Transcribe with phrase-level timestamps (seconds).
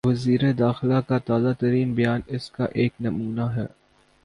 [0.05, 3.65] وزیر داخلہ کا تازہ ترین بیان اس کا ایک نمونہ ہے۔